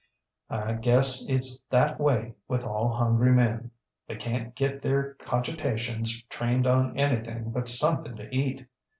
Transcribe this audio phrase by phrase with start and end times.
[0.49, 3.69] I guess itŌĆÖs that way with all hungry men.
[4.07, 8.65] They canŌĆÖt get their cogitations trained on anything but something to eat.